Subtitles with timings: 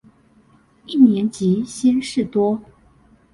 [0.87, 2.59] 一年級鮮事多